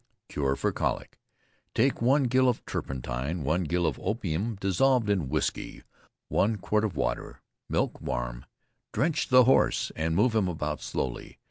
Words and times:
CURE 0.29 0.55
FOR 0.55 0.71
COLIC. 0.71 1.19
Take 1.75 2.01
1 2.01 2.23
gill 2.23 2.49
of 2.49 2.65
turpentine, 2.65 3.43
1 3.43 3.65
gill 3.65 3.85
of 3.85 3.99
opium 4.01 4.55
dissolved 4.55 5.11
in 5.11 5.29
whisky; 5.29 5.83
1 6.29 6.55
quart 6.55 6.83
of 6.83 6.95
water, 6.95 7.39
milk 7.69 8.01
warm. 8.01 8.45
Drench 8.93 9.27
the 9.27 9.43
horse 9.43 9.91
and 9.95 10.15
move 10.15 10.33
him 10.33 10.47
about 10.47 10.81
slowly. 10.81 11.37